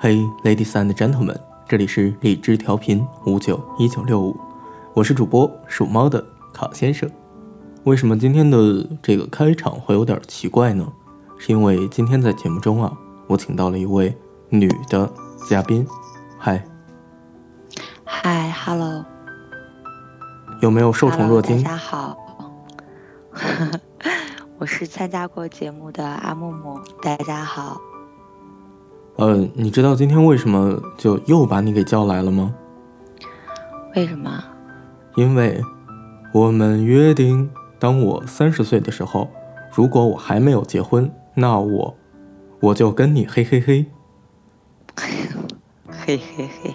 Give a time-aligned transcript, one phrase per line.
[0.00, 1.36] Hey, ladies and gentlemen，
[1.66, 4.36] 这里是荔枝调频五九一九六五，
[4.94, 7.10] 我是主播属猫的卡先生。
[7.82, 10.86] 为什么今天的这个开场会有点奇怪呢？
[11.36, 14.16] 是因为今天在节目中啊，我请到了一位
[14.50, 15.12] 女的
[15.48, 15.84] 嘉宾。
[16.38, 16.64] 嗨，
[18.04, 19.04] 嗨，Hello，
[20.60, 21.60] 有没有受宠若惊？
[21.64, 22.16] 大家好，
[24.58, 26.78] 我是参加过节目的阿木木。
[27.02, 27.80] 大家好。
[29.18, 32.54] 呃，你知道今天为什么就又把你给叫来了吗？
[33.96, 34.44] 为什么？
[35.16, 35.60] 因为
[36.32, 37.50] 我们约定，
[37.80, 39.28] 当我三十岁的时候，
[39.72, 41.96] 如果我还没有结婚，那我
[42.60, 43.86] 我就跟你嘿嘿嘿。
[45.90, 46.74] 嘿嘿嘿，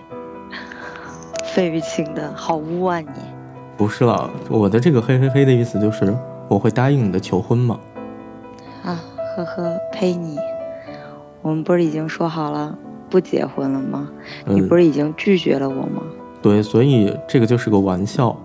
[1.45, 3.07] 费玉清的好污啊你！
[3.77, 6.13] 不是了，我的这个嘿嘿嘿的意思就是
[6.49, 7.79] 我会答应你的求婚吗？
[8.83, 8.99] 啊，
[9.37, 10.37] 呵呵，呸你！
[11.43, 12.75] 我们不是已经说好了
[13.09, 14.09] 不结婚了吗？
[14.47, 16.01] 你不是已经拒绝了我吗？
[16.41, 18.35] 对，所以这个就是个玩笑。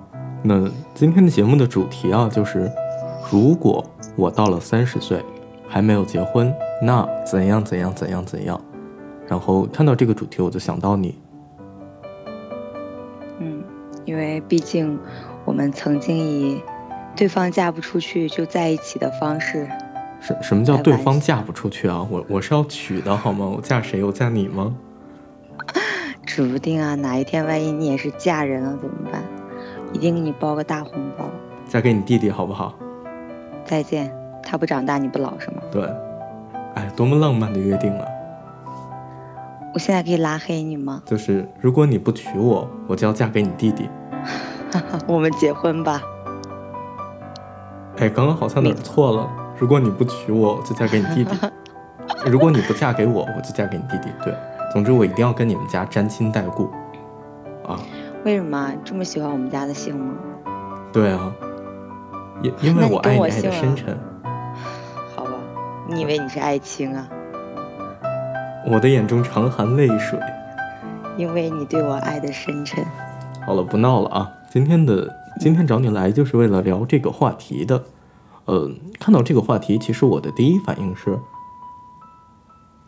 [0.42, 2.70] 那今天的节目的主题啊，就是
[3.30, 5.24] 如果我到了三十岁
[5.66, 8.60] 还没有结婚，那怎样怎样怎样怎样。
[9.26, 11.14] 然后看到这个主题，我就想到你。
[13.38, 13.62] 嗯，
[14.04, 14.98] 因为毕竟
[15.44, 16.62] 我们曾经以
[17.16, 19.68] 对方嫁不出去就在一起的方式。
[20.20, 22.06] 什什么叫对方嫁不出去啊？
[22.10, 23.46] 我我是要娶的好吗？
[23.46, 24.02] 我嫁谁？
[24.02, 24.74] 我嫁你吗？
[26.26, 29.22] 指不定啊，哪一天万一你也是嫁人了怎么办？
[29.92, 31.24] 一定给你包个大红包。
[31.66, 32.74] 嫁给你弟弟好不好？
[33.64, 35.62] 再见，他不长大你不老是吗？
[35.70, 35.82] 对，
[36.74, 38.04] 哎，多么浪漫的约定啊！
[39.74, 41.02] 我现在可以拉黑你吗？
[41.06, 43.88] 就是如果你不娶我，我就要嫁给你弟弟。
[45.06, 46.02] 我们结婚吧。
[47.98, 49.28] 哎，刚刚好像哪儿错了。
[49.58, 51.34] 如果你不娶我，我就嫁给你弟弟；
[52.30, 54.08] 如果你不嫁给我，我就嫁给你弟弟。
[54.24, 54.34] 对，
[54.72, 56.70] 总之我一定要跟你们家沾亲带故。
[57.66, 57.78] 啊？
[58.24, 60.14] 为什么这么喜欢我们家的姓吗？
[60.92, 61.32] 对啊，
[62.42, 63.98] 因因为我爱你爱的深沉。
[65.14, 65.32] 好吧，
[65.88, 67.08] 你以为你是爱卿啊？
[68.66, 70.18] 我的眼中常含泪水，
[71.16, 72.84] 因为你对我爱的深沉。
[73.44, 74.30] 好了，不闹了啊！
[74.50, 75.08] 今天的
[75.40, 77.82] 今天找你来就是为了聊这个话题的。
[78.48, 81.20] 呃，看到这个话题，其实我的第一反应是：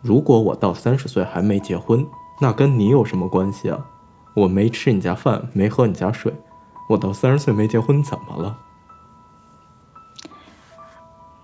[0.01, 2.07] 如果我到三十岁还没结婚，
[2.41, 3.85] 那跟你有什么关系啊？
[4.33, 6.35] 我没吃你家饭，没喝你家水，
[6.89, 8.57] 我到三十岁没结婚怎么了？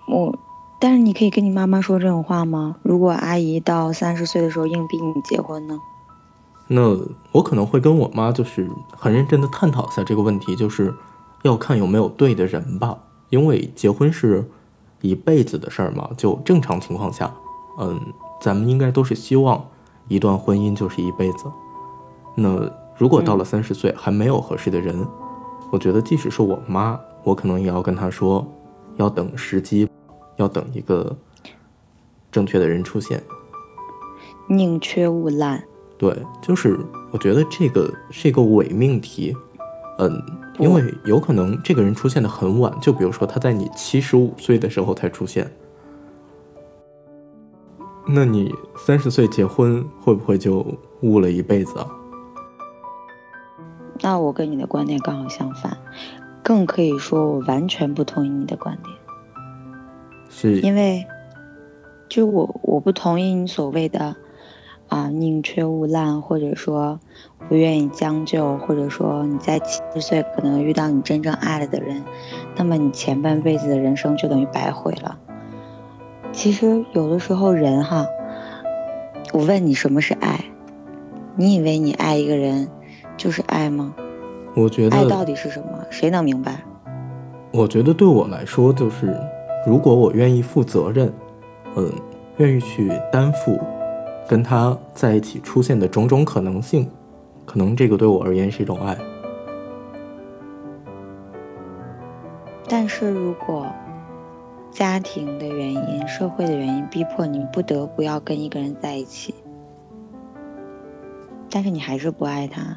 [0.08, 0.34] 我，
[0.80, 2.76] 但是你可以跟你妈妈说这种话吗？
[2.82, 5.78] 如果阿姨到三十岁的时候硬逼你结婚呢？
[6.68, 6.98] 那
[7.32, 10.94] 我可能会跟我妈就是很认真的探讨一下这个问题，就是
[11.42, 12.96] 要看有没有对的人吧。
[13.30, 14.44] 因为结婚是
[15.00, 17.32] 一辈子的事儿嘛，就正常情况下，
[17.78, 18.00] 嗯，
[18.40, 19.68] 咱们应该都是希望
[20.08, 21.44] 一段婚姻就是一辈子。
[22.36, 25.06] 那如果到了三十岁还没有合适的人，
[25.70, 28.46] 我觉得即使是我妈，我可能也要跟她说，
[28.96, 29.88] 要等时机，
[30.36, 31.16] 要等一个
[32.30, 33.22] 正确的人出现。
[34.48, 35.62] 宁缺毋滥。
[35.98, 36.78] 对，就是
[37.10, 39.34] 我觉得这个是一个伪命题，
[39.98, 40.22] 嗯。
[40.58, 45.46] 因为有可能这个人出现的很晚，就比如说他在你七十五岁的时候才出现，
[48.08, 50.66] 那你三十岁结婚会不会就
[51.02, 51.86] 误了一辈子啊？
[54.00, 55.76] 那我跟你的观点刚好相反，
[56.42, 58.96] 更可以说我完全不同意你的观点，
[60.30, 61.06] 是因为
[62.08, 64.16] 就我我不同意你所谓的。
[64.88, 67.00] 啊，宁缺毋滥，或者说
[67.48, 72.02] 不愿意将就，或者说你在七十岁可能遇到你真正爱了的人，
[72.56, 75.18] 那么你前半辈子的人生就等于白毁了。
[76.32, 78.06] 其实有的时候人哈，
[79.32, 80.44] 我问你什么是爱？
[81.34, 82.68] 你以为你爱一个人
[83.16, 83.94] 就是爱吗？
[84.54, 85.84] 我觉得爱到底是什么？
[85.90, 86.60] 谁能明白？
[87.52, 89.18] 我觉得对我来说就是，
[89.66, 91.12] 如果我愿意负责任，
[91.74, 91.90] 嗯，
[92.36, 93.58] 愿意去担负。
[94.28, 96.90] 跟他在一起出现的种种可能性，
[97.44, 98.96] 可能这个对我而言是一种爱。
[102.68, 103.66] 但是如果
[104.72, 109.34] 家庭的原因、社会的原因逼迫你不得不要跟一个人在一起，
[111.48, 112.76] 但是你还是不爱他，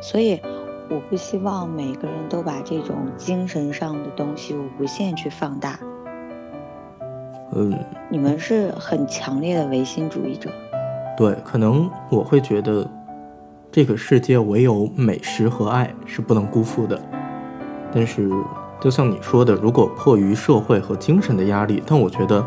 [0.00, 0.40] 所以
[0.88, 5.78] 我不希望每个人都把这种精神上的东西无限去放大。
[7.54, 7.78] 嗯，
[8.08, 10.50] 你们是很强烈的唯心主义者。
[11.16, 12.86] 对，可能我会觉得，
[13.70, 17.00] 这个世界唯有美食和爱是不能辜负的。
[17.92, 18.28] 但是，
[18.80, 22.44] 就像你说的，如果迫于社会和精神的压力，但我觉得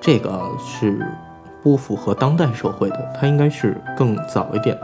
[0.00, 1.06] 这个是
[1.62, 4.76] 不符合当代社会的，它应该是更早一点，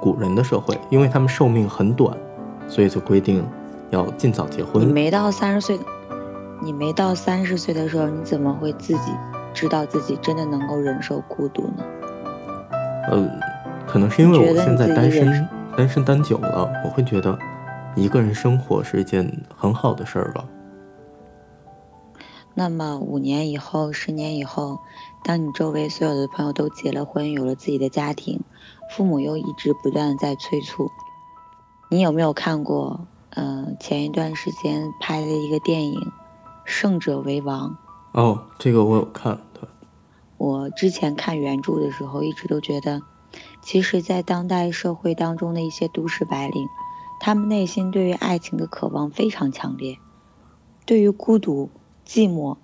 [0.00, 2.16] 古人的社会，因为他们寿命很短，
[2.66, 3.44] 所以就规定
[3.90, 4.82] 要尽早结婚。
[4.82, 5.78] 你没到三十岁，
[6.62, 9.12] 你没到三十岁的时候，你怎么会自己
[9.52, 11.84] 知道自己真的能够忍受孤独呢？
[13.10, 13.28] 呃，
[13.84, 17.36] 可能是因为我现在单身，单身单久了，我会觉得
[17.96, 20.44] 一个人生活是一件很好的事儿吧。
[22.54, 24.78] 那么五年以后、十年以后，
[25.24, 28.40] 当你周围所有的朋友都结了婚，有了自己的家庭，
[28.90, 30.88] 父母又一直不断在催促，
[31.90, 33.08] 你有没有看过？
[33.34, 35.98] 嗯，前一段时间拍的一个电影
[36.64, 37.76] 《胜者为王》。
[38.20, 39.38] 哦，这个我有看。
[39.54, 39.68] 对
[40.36, 43.02] 我之前看原著的时候，一直都觉得，
[43.62, 46.68] 其实，在当代社会当中的一些都市白领，
[47.20, 49.98] 他们内心对于爱情的渴望非常强烈，
[50.84, 51.70] 对于孤独。
[52.04, 52.56] 寂寞，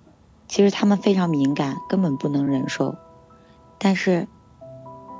[0.49, 2.95] 其实他们非常敏感，根本不能忍受。
[3.77, 4.27] 但是，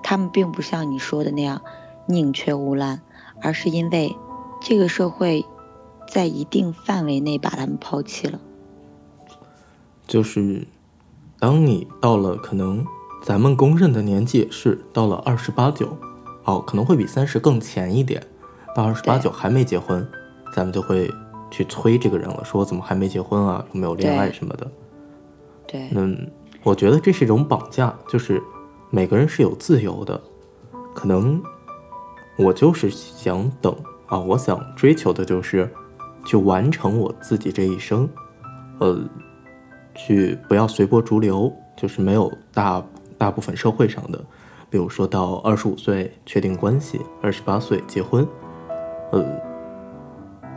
[0.03, 1.61] 他们并不像你说的那样
[2.05, 3.01] 宁缺毋滥，
[3.41, 4.17] 而是因为
[4.61, 5.45] 这个社会
[6.09, 8.41] 在一定范围内把他们抛弃了。
[10.09, 10.67] 就是
[11.39, 12.85] 当你到了可能
[13.23, 15.97] 咱们公认的年纪是到了二十八九，
[16.43, 18.21] 哦，可能会比三十更前一点，
[18.75, 20.05] 到二十八九还没结婚，
[20.53, 21.09] 咱们就会。
[21.51, 23.65] 去催这个人了，说怎么还没结婚啊？
[23.73, 24.71] 有没有恋爱什么的？
[25.65, 26.29] 对，嗯，
[26.61, 28.39] 我觉得这是一种绑架，就是
[28.91, 30.21] 每个人是有自由的，
[30.93, 31.41] 可能
[32.37, 33.75] 我就是想等
[34.05, 35.67] 啊，我想追求的就是
[36.23, 38.07] 去完成我自己这一生，
[38.77, 38.99] 呃，
[39.99, 42.81] 去不要随波逐流，就是没有大
[43.17, 44.17] 大部分社会上的，
[44.69, 48.25] 比如说到二十五岁确定关系，二十八岁结婚，
[49.11, 49.25] 呃。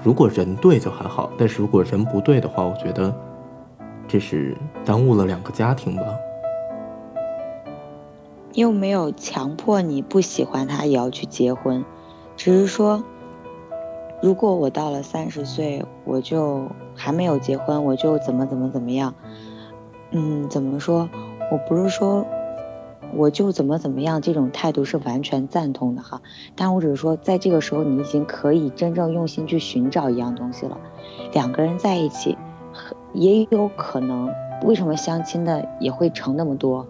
[0.05, 3.15] 如果人对就还好，但是如果人不对的话，我觉得
[4.09, 6.03] 这是耽误了两个家庭吧。
[8.55, 11.85] 又没有强迫你不喜欢他也要去结婚，
[12.37, 13.05] 只是说，
[14.21, 19.15] 如果我到了三十岁，我就还没有结婚，我就怎么怎么怎么样。
[20.11, 21.09] 嗯，怎么说？
[21.51, 22.27] 我不是说。
[23.15, 26.23] 我就怎么怎么样，这种态度是完全赞同的哈。
[26.57, 30.79] 但我只是说，在这个时候，你已经可以真正用心去寻找一样东西了。
[31.35, 32.39] 两个人在一起，
[33.13, 34.31] 也有可能，
[34.65, 36.87] 为什么相亲的也会成那么多？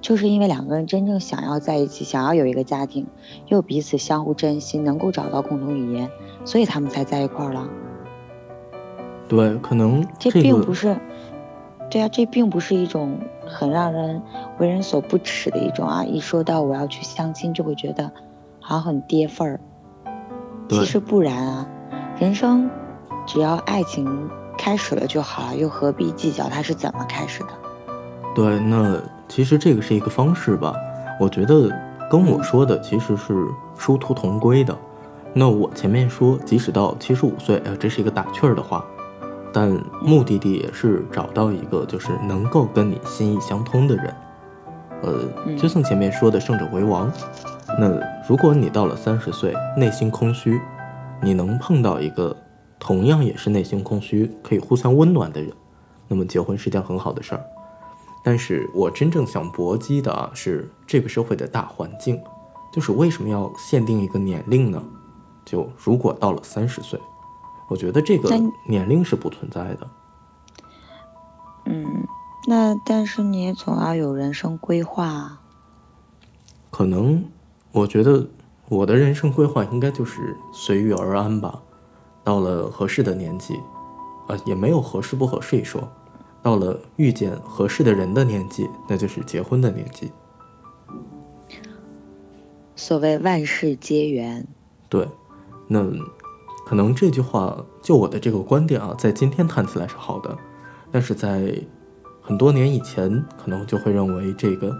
[0.00, 3.06] 就是因为两个人真正想要在一起，想要有一个家庭，
[3.48, 6.10] 又彼此相互珍惜，能够找到共同语言，
[6.46, 7.68] 所以他们才在一块儿了。
[9.28, 10.96] 对，可能这并不是。
[11.90, 14.20] 对啊，这并不是一种很让人
[14.58, 16.04] 为人所不齿的一种啊！
[16.04, 18.12] 一说到我要去相亲，就会觉得
[18.60, 19.60] 好像很跌份儿。
[20.68, 21.66] 其实不然啊，
[22.18, 22.68] 人生
[23.26, 24.28] 只要爱情
[24.58, 27.48] 开始了就好了，又何必计较它是怎么开始的？
[28.34, 30.74] 对，那其实这个是一个方式吧。
[31.18, 31.70] 我觉得
[32.10, 33.34] 跟我说的其实是
[33.78, 34.76] 殊途同归的。
[35.32, 38.84] 那我前面说，即使到七十五岁，呃，这是一个打趣儿的话。
[39.52, 39.70] 但
[40.02, 44.14] 目的地也是找到一个就是能够跟你心意相通的人，
[45.02, 47.10] 呃，就像前面说的胜者为王。
[47.78, 50.60] 那如果你到了三十岁内心空虚，
[51.22, 52.36] 你能碰到一个
[52.78, 55.50] 同样也是内心空虚可以互相温暖的人，
[56.08, 57.42] 那么结婚是件很好的事儿。
[58.22, 62.20] 但是我真正想搏击的啊是这个社会的大环境，
[62.72, 64.82] 就是为什么要限定一个年龄呢？
[65.44, 67.00] 就如果到了三十岁。
[67.68, 68.30] 我觉得这个
[68.66, 69.90] 年龄是不存在的。
[71.66, 72.06] 嗯，
[72.46, 75.38] 那但是你总要有人生规划。
[76.70, 77.24] 可能，
[77.72, 78.26] 我觉得
[78.70, 81.60] 我的人生规划应该就是随遇而安吧。
[82.24, 83.54] 到了合适的年纪，
[84.28, 85.86] 啊，也没有合适不合适一说。
[86.42, 90.10] 到了遇见合适的人的年纪，那就是结婚的年纪。
[92.76, 94.46] 所谓万事皆缘。
[94.88, 95.06] 对，
[95.66, 95.84] 那。
[96.68, 100.36] 可能这句话，就我的这个观点啊，在今天看起来是好的，
[100.92, 101.54] 但是在
[102.20, 104.76] 很多年以前，可能就会认为这个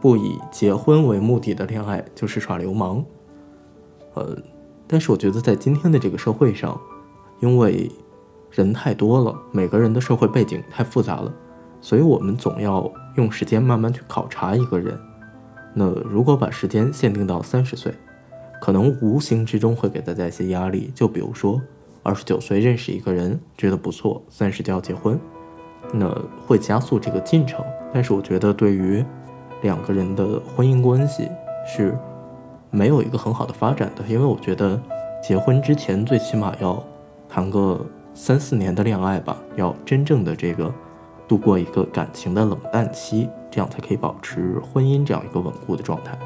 [0.00, 3.04] 不以结婚为目的的恋爱就是耍流氓。
[4.14, 4.38] 呃，
[4.86, 6.80] 但是我觉得在今天的这个社会上，
[7.40, 7.90] 因为
[8.52, 11.34] 人太多了，每个人的社会背景太复杂了，
[11.80, 14.96] 所以我们总要用时间慢慢去考察一个人。
[15.74, 17.92] 那如果把时间限定到三十岁。
[18.62, 21.60] 可能无形之中会给大家一些压力，就比如说，
[22.04, 25.18] 二十九岁认识一个人，觉得不错，三十就要结婚，
[25.92, 26.08] 那
[26.46, 27.64] 会加速这个进程。
[27.92, 29.04] 但是我觉得，对于
[29.62, 31.28] 两个人的婚姻关系
[31.66, 31.98] 是
[32.70, 34.80] 没有一个很好的发展的，因为我觉得
[35.20, 36.80] 结婚之前最起码要
[37.28, 40.72] 谈个三四年的恋爱吧，要真正的这个
[41.26, 46.16] 度过一个感情的冷淡期，这样才可以保持婚姻这样一个稳固的状态。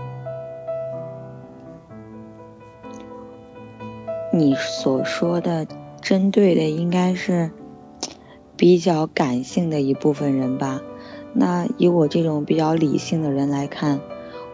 [4.38, 5.66] 你所说的
[6.02, 7.50] 针对的应该是
[8.57, 10.83] 比较感性的一部分人吧？
[11.33, 14.00] 那以我这种比较理性的人来看，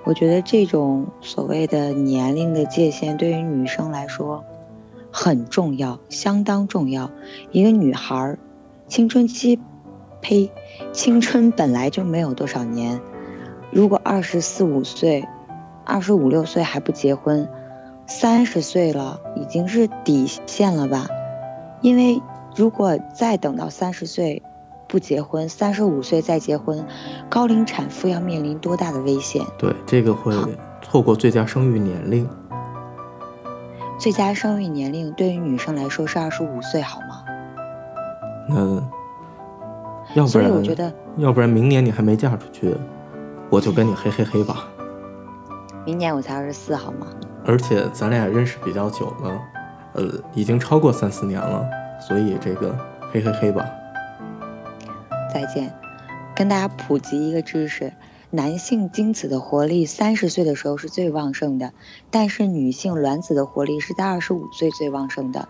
[0.05, 4.45] 我觉得这种所谓的年龄的界限对于女生来说
[5.11, 7.11] 很重要，相当重要。
[7.51, 8.39] 一个女孩儿
[8.87, 9.59] 青春期，
[10.21, 10.51] 呸，
[10.93, 13.01] 青春本来就没有多少年，
[13.71, 15.25] 如果二十四五岁、
[15.85, 17.49] 二十五六岁还不结婚。
[18.07, 21.07] 三十岁了，已经是底线了吧？
[21.81, 22.21] 因为
[22.55, 24.43] 如果再等到三十岁
[24.87, 26.85] 不结婚，三十五岁再结婚，
[27.31, 29.45] 高龄产妇要面临多大的危险？
[29.59, 30.35] 对，这个会
[30.83, 32.29] 错过最佳生育年龄。
[33.99, 37.25] 最佳生育年龄对于女生来说是二十五岁，好吗？
[38.49, 38.83] 那
[40.15, 42.77] 要不然，我觉得，要不然明年你还没嫁出去，
[43.49, 44.69] 我就跟你嘿嘿嘿吧。
[45.87, 47.07] 明年我才二十四，好吗？
[47.45, 49.41] 而且咱俩认识比较久了，
[49.95, 51.69] 呃，已经超过三四年了，
[52.01, 52.79] 所以这个
[53.11, 53.69] 嘿嘿嘿吧。
[55.33, 55.75] 再见，
[56.37, 57.93] 跟大家普及一个知识：
[58.31, 61.73] 男性精子的活力三十岁的时候是最旺盛的，
[62.11, 65.49] 但是女性卵子的活力是在二十五岁最旺盛的。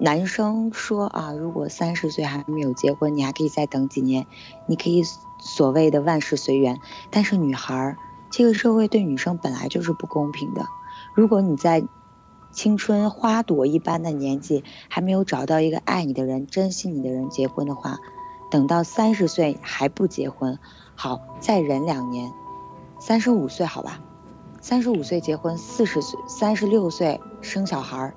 [0.00, 4.26] 男生说啊，如果三十岁还没有结婚，你还可以再等几年，
[4.66, 5.02] 你可以
[5.40, 6.78] 所谓的万事随缘。
[7.10, 7.96] 但是女孩儿，
[8.30, 10.66] 这个社会对女生本来就是不公平的。
[11.18, 11.82] 如果你在
[12.52, 17.98] 青春花朵一般的年纪还没有找到一个爱你的人、珍惜你的人结婚的话，
[18.52, 20.60] 等到三十岁还不结婚，
[20.94, 22.30] 好，再忍两年，
[23.00, 24.00] 三十五岁好吧，
[24.60, 28.14] 三十五岁结婚，四十岁、三十六岁生小孩，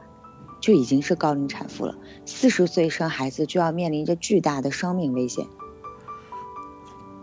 [0.59, 1.95] 就已经是高龄产妇了。
[2.27, 5.47] 四十岁生孩子就要面临着巨大的生命危险。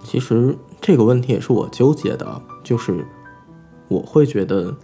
[0.03, 3.07] 其实这个问题也是我纠结的，就是
[3.87, 4.77] 我会觉得。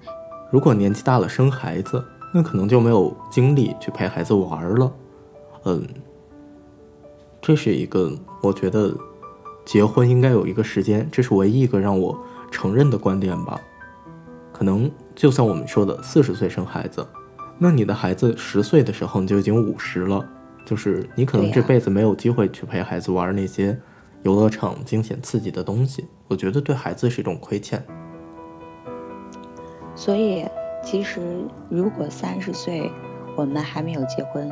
[0.55, 2.01] 如果年纪大了生孩子，
[2.33, 4.95] 那可能就没有精力去陪孩子玩了。
[5.65, 5.85] 嗯，
[7.43, 8.97] 这是一个我觉得
[9.65, 12.17] 结婚应该有一个时间，这是唯一一个让我
[12.53, 13.61] 承认的观点吧。
[14.53, 17.05] 可能就像我们说的，四十岁生孩子，
[17.59, 20.25] 那你的孩子十岁的时候你就已经五十了，
[20.65, 23.77] 就是你可能这辈子没有机会去陪孩子玩那些
[24.23, 26.07] 游乐场惊险刺激的东西。
[26.29, 27.85] 我觉得对孩子是一种亏欠。
[29.97, 30.47] 所以，
[30.83, 32.91] 其实如果三十岁
[33.37, 34.51] 我们还没有结婚，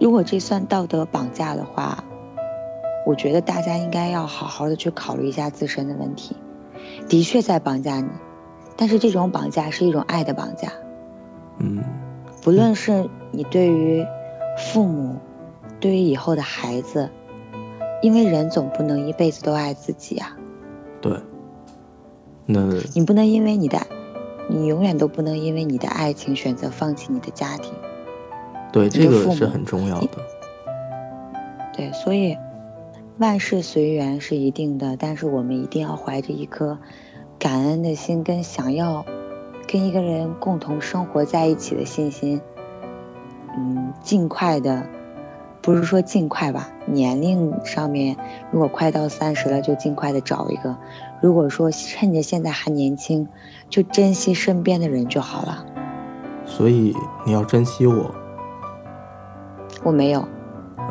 [0.00, 2.04] 如果这算道德绑架的话，
[3.04, 6.36] 我觉得大家应该要好好的去考虑一下自身的问题。
[7.08, 8.08] 的确在绑架你，
[8.76, 10.72] 但是这种绑架是一种爱的绑架。
[11.58, 11.82] 嗯，
[12.42, 14.06] 不论是你对于
[14.56, 15.16] 父母，
[15.80, 17.10] 对于以后的孩子，
[18.02, 20.36] 因为人总不能一辈子都爱自己啊。
[21.00, 21.18] 对。
[22.46, 22.60] 那
[22.94, 23.78] 你不能因为你的。
[24.48, 27.72] 你永远都不能因为你的爱情选择放弃你的家庭，
[28.72, 30.08] 对，这个是很重要的。
[31.74, 32.36] 对，所以
[33.18, 36.78] 万事随缘是一定的，但是我们一定要怀着一颗
[37.38, 39.04] 感恩的心，跟想要
[39.66, 42.40] 跟一个人共同生活在一起的信心，
[43.56, 44.86] 嗯，尽快的，
[45.68, 48.16] 不是说尽快吧，年龄上面
[48.50, 50.74] 如果快到三十了，就尽快的找一个。
[51.20, 53.28] 如果说趁着现在还年轻，
[53.68, 55.66] 就珍惜身边的人就好了。
[56.46, 56.96] 所以
[57.26, 58.14] 你要珍惜我。
[59.82, 60.26] 我没有。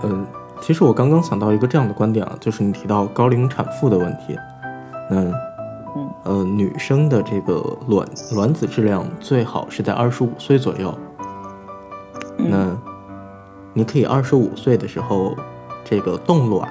[0.04, 0.28] 嗯，
[0.62, 4.38] 其实我刚刚想到一个这样的观点啊，就是你提到高龄产妇的问题。
[5.10, 5.22] 那，
[5.96, 10.96] 嗯，呃，女生的这个卵卵子质量最好是在二十五岁左右。
[12.38, 12.78] 那，
[13.78, 15.38] 你可以二十五岁的时候，
[15.86, 16.68] 这个冻卵，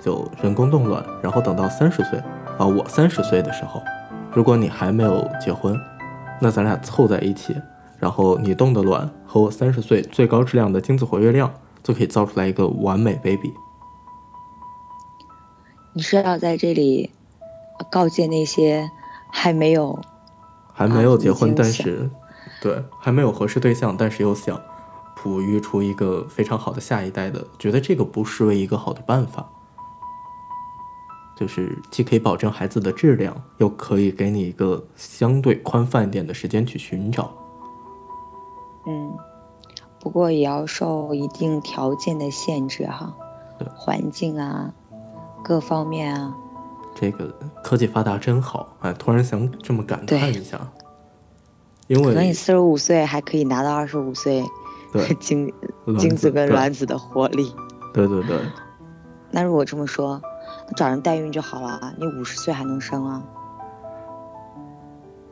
[0.00, 2.18] 就人工冻卵，然后等到三十岁。
[2.58, 3.82] 啊，我三十岁的时候，
[4.32, 5.78] 如果你还没有结婚，
[6.40, 7.54] 那咱俩凑在一起，
[7.98, 13.52] 然后你冻的卵和我三十岁最高质量的精子活跃量，就可以造出来一个完美 baby。
[15.92, 17.10] 你是要在这里
[17.90, 18.90] 告诫那些
[19.30, 20.00] 还没有
[20.72, 22.08] 还没有结婚，但是
[22.62, 24.58] 对还没有合适对象，但是又想
[25.22, 29.48] 哺育出一个非常好的下一代的，觉得这个不失为一个好的办法。
[31.36, 37.32] 就是既可以保证孩子的质量，又可以给你一个相对宽泛一点的时间去寻找。
[38.86, 39.16] 嗯，
[40.00, 43.14] 不过也要受一定条件的限制哈，
[43.74, 44.72] 环境啊，
[45.44, 46.36] 各方面啊。
[46.94, 50.60] 这个科技发达真好，哎，突然想这么感叹一下。
[51.88, 54.44] 因为可能你四十五岁还可以拿到二十五岁
[55.18, 55.52] 精
[55.98, 57.54] 精子跟卵子的活力。
[57.92, 58.38] 对对对。
[59.30, 60.20] 那如果这么说，
[60.68, 63.22] 那找人代孕就好了啊，你五十岁还能生啊？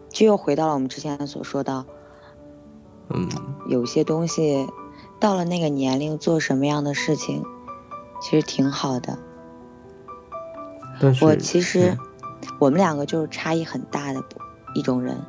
[0.08, 1.84] 就又回到了我们之前所说的，
[3.10, 3.28] 嗯，
[3.66, 4.68] 有些东西
[5.20, 7.44] 到了那个年龄做什么样的事情，
[8.20, 9.18] 其实挺好的。
[11.00, 11.98] 但是我其实嗯
[12.58, 14.22] 我们两个就是差异很大的
[14.74, 15.22] 一种人，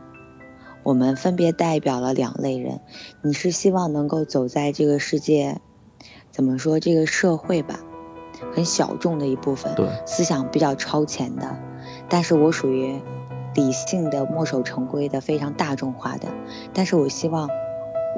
[0.83, 2.79] 我们分别代表了两类人。
[3.21, 5.59] 你是希望能够走在这个世界，
[6.31, 7.79] 怎么说这个社会吧，
[8.53, 11.57] 很小众的一部分，对思想比较超前的，
[12.09, 12.99] 但是我属于
[13.53, 16.27] 理性的、墨守成规的、非常大众化的。
[16.73, 17.49] 但是我希望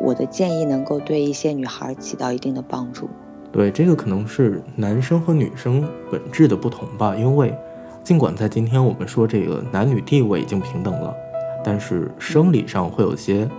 [0.02, 3.10] 我的建议能够对一些女孩起到一定的帮助。
[3.52, 7.16] 对，这个可能是男生和女生本质的不同吧。
[7.16, 7.56] 因为
[8.04, 11.16] 尽管在今天我们说这个男女地位已经平等了，
[11.64, 13.50] 但是生理上会有些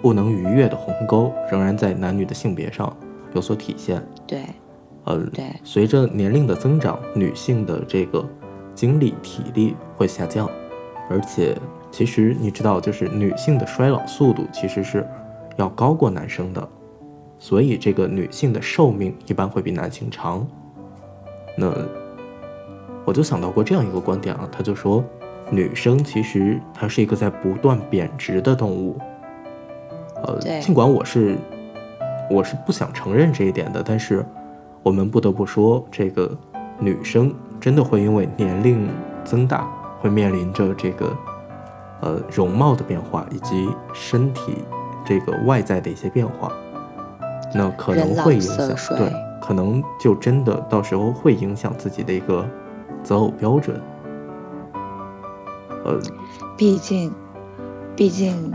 [0.00, 2.94] 不能逾越的鸿沟，仍然在男女的性别上
[3.34, 4.02] 有所体现。
[4.26, 4.44] 对
[5.04, 8.26] 呃，对随着年龄的增长，女性的这个
[8.74, 10.48] 精力、体力会下降，
[11.10, 11.54] 而且
[11.90, 15.06] 其实你知道，就是女性的衰老速度其实是
[15.56, 16.68] 要高过男生的，
[17.38, 20.46] 所以这个女性的寿命一般会比男性长。
[21.56, 21.70] 那
[23.04, 25.04] 我就想到过这样一个观点啊，他就说，
[25.50, 28.98] 女生其实她是一个在不断贬值的动物。
[30.24, 31.36] 呃，尽管我是
[32.30, 34.24] 我是不想承认这一点的，但是
[34.82, 36.30] 我们不得不说，这个
[36.78, 38.88] 女生真的会因为年龄
[39.22, 39.68] 增大，
[40.00, 41.14] 会面临着这个
[42.00, 44.56] 呃容貌的变化以及身体
[45.04, 46.50] 这个外在的一些变化，
[47.54, 52.46] 那可能会影响，对，可能就真的到时候会影响自己的一个
[53.02, 53.78] 择偶标准。
[55.84, 56.00] 呃，
[56.56, 57.14] 毕竟，
[57.94, 58.52] 毕竟，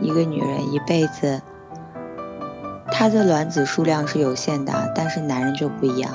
[0.00, 1.42] 一个女人一辈子，
[2.90, 6.12] 她的卵子数量是有限的，但是男人就不一样。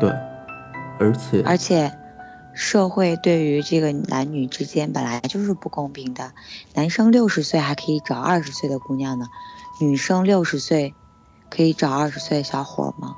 [0.00, 0.10] 对，
[1.00, 1.92] 而且而且，
[2.54, 6.32] 社会对于这个男女之间本来就是不公平的。
[6.74, 9.26] 男生六十岁还可以找二十岁的姑娘呢，
[9.80, 10.94] 女生六十岁
[11.50, 13.16] 可以找二十岁的小伙吗？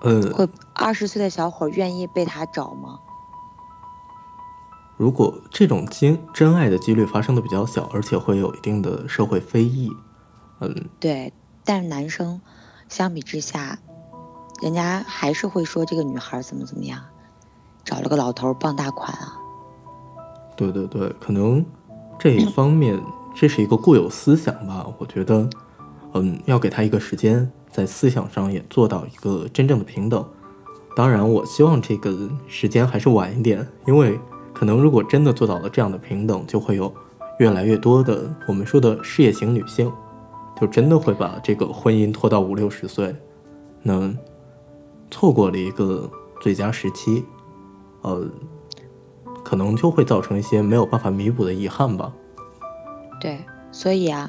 [0.00, 3.00] 呃，会二十岁的小伙愿意被他找吗？
[5.00, 9.90] 如果这种真真爱的几率发生的比较小，而且会有一定的社会非议，
[10.58, 11.32] 嗯，对，
[11.64, 12.38] 但是男生
[12.86, 13.78] 相比之下，
[14.60, 17.00] 人家还是会说这个女孩怎么怎么样，
[17.82, 19.38] 找了个老头儿傍大款啊。
[20.54, 21.64] 对对对，可能
[22.18, 23.02] 这一方面
[23.34, 24.86] 这是一个固有思想吧。
[25.00, 25.48] 我觉得，
[26.12, 30.22] 嗯，要给他一个时间，在思想上也做到一个真正的平等。
[30.94, 34.20] 当然，我希望这个时间还是晚一点，因为
[34.60, 36.94] 可能如果真的做到了这样的平等，就会有
[37.38, 39.90] 越来越多的我们说的事业型女性，
[40.60, 43.16] 就真的会把这个婚姻拖到五六十岁，
[43.82, 44.14] 那
[45.10, 46.10] 错过了一个
[46.42, 47.24] 最佳时期，
[48.02, 48.28] 呃，
[49.42, 52.12] 可能就会造成一些没有办法弥补的遗憾吧。
[53.18, 53.42] 对，
[53.72, 54.28] 所以啊，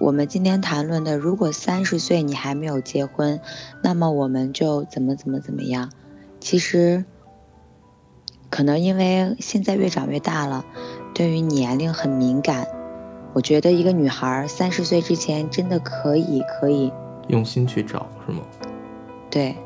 [0.00, 3.38] 我们今天谈论的，如果三十岁你还没有结婚，
[3.82, 5.90] 那么我们就怎么怎么怎么样。
[6.40, 7.04] 其实，
[8.50, 10.64] 可能因为现在越长越大了，
[11.14, 12.66] 对于年龄很敏感。
[13.32, 16.90] 我觉得一个女孩三十岁之前真的可以可以，
[17.28, 18.42] 用心去找是吗？
[19.30, 19.56] 对，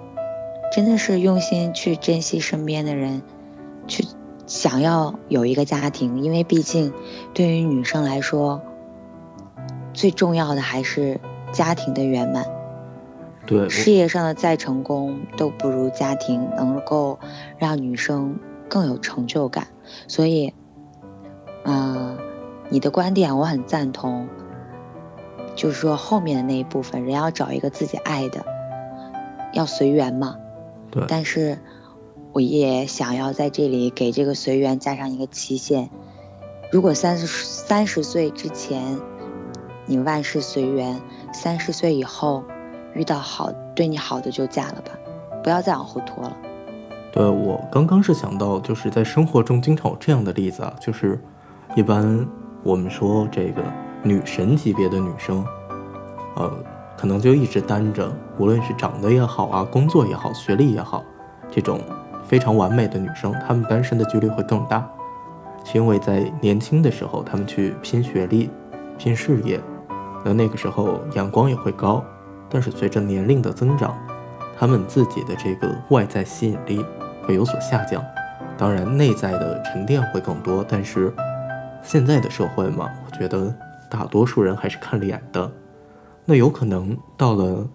[0.73, 3.23] 真的是用心去珍惜身边的人，
[3.87, 4.05] 去
[4.47, 6.93] 想要有一个家庭，因为毕竟
[7.33, 8.61] 对于女生来说，
[9.93, 11.21] 最重要的还是
[11.53, 12.47] 家庭的圆满。
[13.47, 17.21] 对，事业上的再成功都不如家庭能够
[17.59, 18.41] 让女生
[18.71, 19.67] 更有成就感。
[20.09, 20.55] 所以，
[21.65, 22.17] 呃，
[22.71, 24.29] 你的观点我很赞同，
[25.55, 28.47] 就是说后面的那一部分，人要找一个自己爱的，
[29.53, 30.37] 要随缘嘛。
[30.91, 31.59] 对但是，
[32.33, 35.91] 我也想要在这里给这个随缘加上一个期限。
[36.73, 39.01] 如果三十三十岁之前，
[39.87, 41.01] 你万事随缘；
[41.33, 42.45] 三十岁以后，
[42.95, 44.93] 遇到好对你好的就嫁了吧，
[45.43, 46.37] 不要再往后拖了。
[47.13, 51.21] 对我刚刚是想到，就是在生活中经常有这样的例子啊，就是
[51.75, 52.25] 一般
[52.63, 53.63] 我们说这个
[54.03, 55.45] 女神级别的女生，
[56.37, 56.49] 呃，
[56.97, 61.03] 可能就一直单着，无论是长得也好啊，工作也好，学历也好，
[61.51, 61.81] 这种
[62.25, 64.89] 非常完美的女生，她们单身的几率会更大，
[65.65, 68.49] 是因为在年轻的时候，她们去拼学历、
[68.99, 69.61] 拼事业，
[70.25, 72.05] 那那个时候眼光也会高，
[72.49, 73.99] 但是随着年龄的增长，
[74.57, 76.85] 她们自己的这个外在吸引力
[77.31, 78.05] 会有所下降，
[78.59, 80.67] 当然内在的沉淀会更多。
[80.69, 81.15] 但是
[81.81, 83.55] 现在的社会嘛，我觉得
[83.89, 85.53] 大多数人还是看脸的。
[86.25, 87.69] 那有可能到了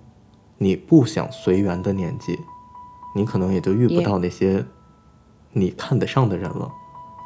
[0.57, 2.37] 你不想随缘的年纪，
[3.15, 4.65] 你可能也就遇不到那些
[5.53, 6.69] 你看得上的人了。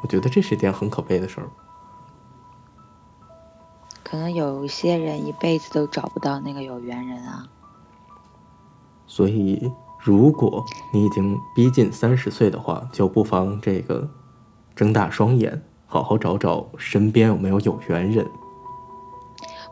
[0.04, 1.48] 我觉得这是一件很可悲的事儿。
[4.04, 7.48] 可能有些人一辈子都找不到那个有缘人啊。
[9.08, 14.08] 所以，如果你已经逼近三十岁的话，就不妨这个
[14.74, 18.26] 睁大双眼，好好找找身边有没有有缘人。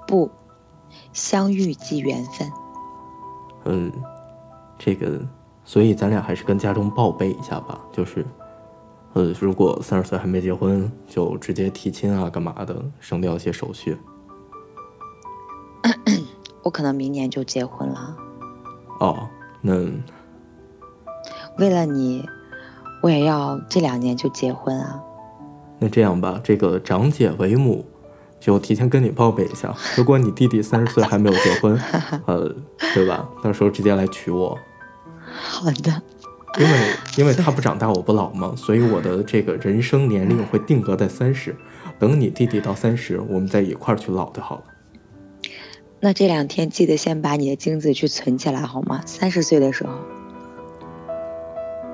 [0.07, 0.31] 不，
[1.12, 2.51] 相遇即缘分。
[3.64, 3.93] 嗯，
[4.79, 5.21] 这个，
[5.64, 8.25] 所以咱俩还是跟家中报备一下吧，就是，
[9.14, 13.97] 呃，如果三十岁还没结婚，就直接提亲啊，干嘛的，省掉一些手续。
[16.62, 18.17] 我可能明年就结婚了。
[19.01, 19.27] 哦，
[19.62, 19.73] 那
[21.59, 22.29] 为了你，
[23.03, 25.01] 我也要这两年就结婚啊。
[25.79, 27.85] 那这样吧，这个长姐为母，
[28.40, 31.79] 就提前跟你报备一下，如果你弟弟三十岁还没有结婚，
[32.27, 32.55] 呃，
[32.94, 33.29] 对吧？
[33.42, 34.59] 到时候直接来娶我，
[35.31, 36.03] 好的，
[36.59, 36.81] 因为
[37.16, 41.55] 因为他不长大我不老嘛，所以我的这个人生年龄会定格在三十。
[41.99, 44.62] 等你弟弟到三十，我们再一块儿去老就好了。
[46.01, 49.03] 那这两天记得先把你的精子去存起来好吗？
[49.05, 49.92] 三十岁的时候，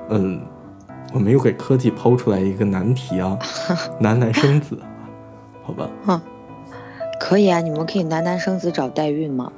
[0.09, 0.41] 嗯，
[1.13, 3.37] 我们又给科技抛出来一个难题啊，
[3.99, 4.77] 男男生子，
[5.63, 5.89] 好吧？
[7.19, 9.51] 可以啊，你们可以男男生子找代孕吗？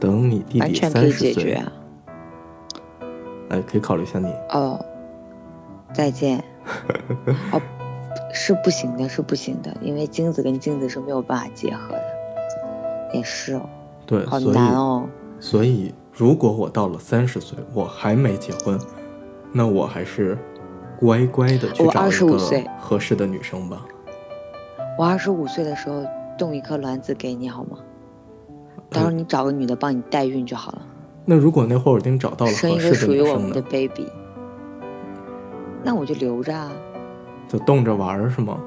[0.00, 1.72] 等你弟完弟三十岁，决啊。
[3.50, 4.32] 哎，可以考虑一下你。
[4.50, 4.84] 哦，
[5.92, 6.42] 再见。
[7.52, 7.60] 哦，
[8.32, 12.04] 是不行的，是不行的，因为精子跟精子是没有办法结合的。
[13.12, 13.68] 也是哦，
[14.04, 15.06] 对，好所以难哦。
[15.38, 18.78] 所以，如果我到了三十岁，我还没结婚，
[19.56, 20.36] 那我还是
[20.98, 23.86] 乖乖的去我找一25个岁合适的女生吧。
[24.98, 26.04] 我二十五岁的时候
[26.36, 27.78] 冻一颗卵子给你好吗？
[28.90, 30.82] 到时候你找个女的帮你代孕就好了，
[31.24, 34.06] 那如果那会儿我已经找到了生一个合适的属于我们的，baby。
[35.82, 36.72] 那我就留着啊。
[37.48, 38.58] 就冻着玩儿是吗？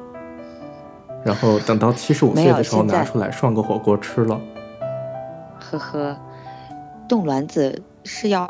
[1.24, 4.40] 然后等到七十五岁的时候拿出来涮个火锅吃了。
[5.60, 6.18] 呵呵，
[7.10, 8.44] 冻卵子是要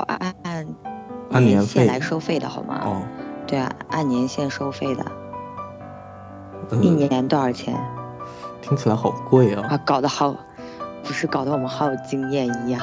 [0.43, 0.65] 按
[1.31, 2.81] 按按年费限来收费的好吗？
[2.83, 3.01] 哦，
[3.45, 5.05] 对啊，按年限收费的，
[6.71, 7.75] 嗯一年多少钱
[8.61, 9.65] 听起来好贵啊。
[9.69, 9.77] 啊？
[9.85, 10.35] 搞得好，
[11.03, 12.81] 不是搞得我们好有经验一样。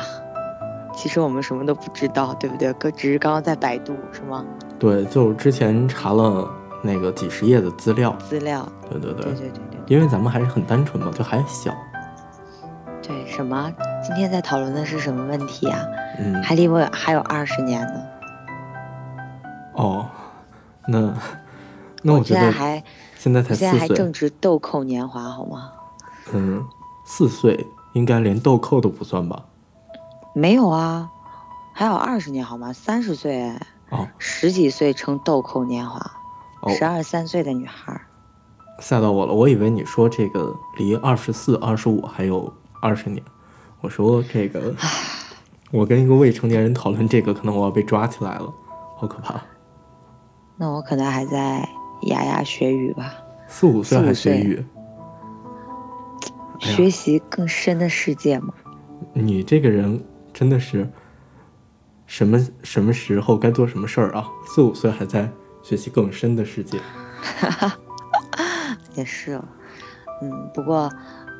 [0.96, 2.72] 其实我们什么都不知道，对不对？
[2.74, 4.44] 哥只是刚刚在百度是吗？
[4.78, 6.48] 对，就是之前查了
[6.82, 8.14] 那个几十页的资料。
[8.28, 11.74] 资料，对对对，对对对对因为咱们还是很单纯嘛，就还小。
[13.02, 13.72] 对，什么？
[14.06, 15.80] 今天在讨论的是什么问题啊？
[16.18, 17.94] 嗯，还离我还有二十年呢。
[19.74, 20.06] 哦，
[20.88, 21.14] 那
[22.02, 22.84] 那我我觉得现在还
[23.16, 25.72] 现在才现在四岁，还正值豆蔻年华，好吗？
[26.32, 26.64] 嗯，
[27.04, 29.44] 四岁应该连豆蔻都不算吧？
[30.34, 31.10] 没有啊，
[31.72, 32.72] 还有二十年好吗？
[32.72, 35.98] 三十岁哎，哦十几岁称豆蔻年华，
[36.62, 38.00] 哦，十二三岁的女孩。
[38.80, 43.22] 吓到我了，我以为你说这个离二十四、二十五还有二十年，
[43.80, 44.74] 我说这个，
[45.70, 48.52] 我跟一个未成年人讨论这个，可能我要被抓起来了，
[48.96, 49.40] 好可怕。
[50.56, 51.68] 那我可能还在
[52.02, 53.14] 牙牙学语吧，
[53.48, 54.64] 四五岁还学语，
[56.60, 58.54] 学习更深的世界嘛。
[59.12, 60.88] 你这个人真的是
[62.06, 64.28] 什么什么时候该做什么事儿啊？
[64.46, 65.28] 四五岁还在
[65.62, 66.78] 学习更深的世界。
[68.94, 69.44] 也是哦，
[70.22, 70.88] 嗯，不过，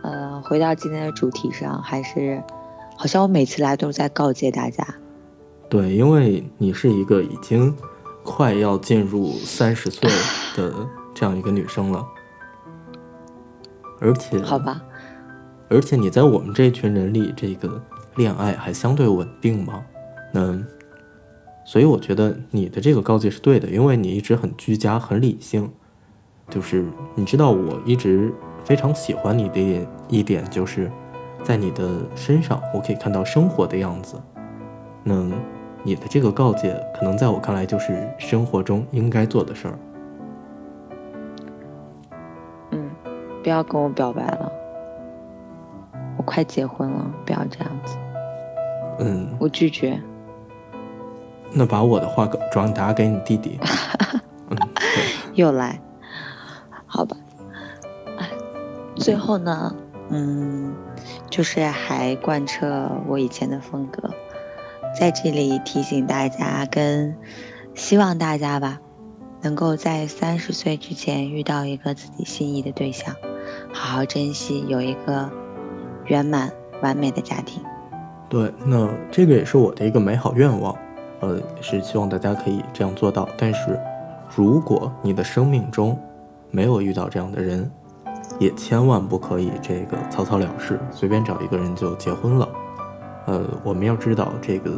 [0.03, 2.42] 呃，回到今天的主题上，还是
[2.96, 4.85] 好像我每次来都是在告诫大家，
[5.68, 7.72] 对，因为你是一个已经
[8.24, 10.10] 快要进入三十岁
[10.56, 10.74] 的
[11.14, 12.04] 这样一个女生了，
[14.00, 14.82] 而且好吧？
[15.68, 17.80] 而且你在我们这群人里，这个
[18.16, 19.84] 恋爱还相对稳定吗，
[20.32, 20.58] 那
[21.64, 25.70] 所以我觉得你的这个告诫是对的，因为你一直很居家、很理性，
[26.48, 26.84] 就是
[27.14, 28.32] 你知道我一直
[28.64, 30.90] 非常喜欢你的一点，就是
[31.42, 34.16] 在你的身上我可以看到生活的样子。
[35.02, 35.30] 那
[35.86, 39.78] 你的这个告诫，可能在我看来就是生活中应该做的事儿。
[42.70, 42.90] 嗯，
[43.42, 44.50] 不要跟我表白了，
[46.16, 47.96] 我快结婚了，不要这样子，
[49.00, 50.00] 嗯，我拒绝。
[51.52, 53.60] 那把我的话转达给你弟弟。
[54.48, 54.56] 嗯，
[55.34, 55.78] 又来，
[56.86, 57.14] 好吧，
[58.18, 58.30] 哎，
[58.96, 59.76] 最后呢，
[60.08, 60.74] 嗯，
[61.28, 64.10] 就是还贯彻我以前的风格，
[64.98, 67.16] 在这里提醒大家，跟
[67.74, 68.80] 希望大家吧，
[69.42, 73.14] 能够在三十岁之前遇到一个自己心仪的对象，
[73.72, 75.30] 好好珍惜，有一个
[76.07, 77.62] 圆满完美的家庭。
[78.28, 80.76] 对，那这个也是我的一个美好愿望。
[81.20, 83.28] 呃，是希望大家可以这样做到。
[83.37, 83.80] 但是，
[84.35, 85.98] 如果你的生命中
[86.50, 87.70] 没有遇到这样的人，
[88.38, 92.48] 也千万不可以这个草草了事，随便找一个人就结婚了。
[93.26, 94.70] 呃，我们要知道，这个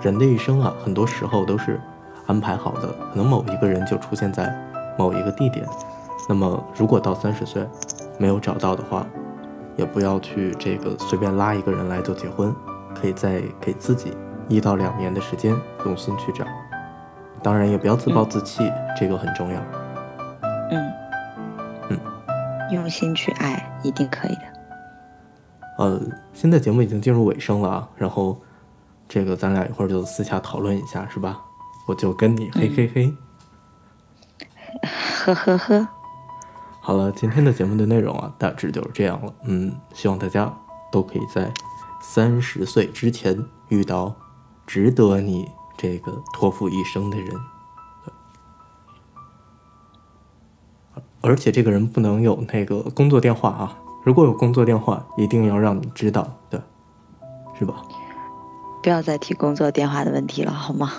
[0.00, 1.80] 人的一生啊，很多时候都是
[2.26, 4.54] 安排好的，可能某一个人就出现在
[4.96, 5.66] 某一个地点。
[6.28, 7.66] 那么，如果到三十岁
[8.18, 9.06] 没有找到的话，
[9.76, 12.54] 也不要去这个随便拉一个人来就结婚，
[12.94, 14.16] 可以再给自己
[14.48, 15.54] 一到两年的时间，
[15.86, 16.44] 用心去找。
[17.42, 19.60] 当然，也不要自暴自弃，这个很重要。
[20.70, 20.92] 嗯
[21.90, 21.98] 嗯，
[22.72, 24.57] 用心去爱，一定可以的。
[25.78, 26.00] 呃，
[26.34, 28.36] 现在节目已经进入尾声了啊，然后
[29.08, 31.40] 这个咱俩一会儿就私下讨论一下，是吧？
[31.86, 33.14] 我就跟你嘿嘿嘿，
[35.24, 35.88] 呵呵呵。
[36.80, 39.32] 好了，今天的节目的内容啊，大致就是这样了。
[39.44, 40.52] 嗯，希望大家
[40.90, 41.52] 都可以在
[42.02, 44.12] 三十岁之前遇到
[44.66, 47.36] 值得你这个托付一生的人，
[51.20, 53.78] 而且这个人不能有那个工作电话啊。
[54.08, 56.62] 如果有工作电话，一定要让你知道的，
[57.58, 57.74] 是吧？
[58.82, 60.90] 不要再提工作电话的问题了，好吗？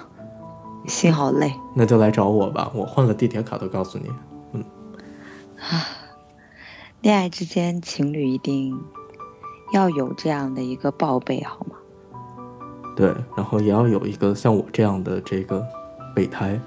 [0.86, 1.52] 心好累。
[1.74, 4.12] 那就来找我吧，我换了地铁卡都告诉你。
[4.52, 4.64] 嗯
[5.58, 5.90] 啊，
[7.02, 8.80] 恋爱之间，情侣一定
[9.74, 11.78] 要有这样的一个报备，好吗？
[12.96, 15.66] 对，然后也要有一个像我这样的这个
[16.14, 16.62] 备胎。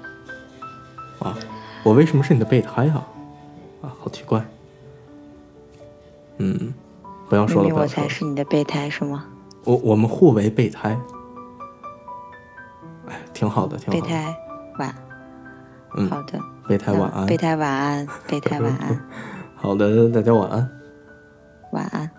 [1.19, 1.37] 啊，
[1.85, 3.07] 我为什么是你的备胎啊？
[3.81, 4.45] 啊，好奇怪。
[6.37, 6.73] 嗯，
[7.29, 9.25] 不要说了，我才是你的备胎是吗？
[9.65, 10.97] 我我们互为备胎。
[13.07, 14.01] 哎，挺好的，挺好的。
[14.01, 14.35] 备胎，
[14.79, 14.95] 晚。
[15.95, 16.39] 嗯，好的。
[16.67, 18.99] 备胎晚安，备胎晚安，备胎晚安。
[19.55, 20.69] 好的，大家晚安。
[21.71, 22.09] 晚安。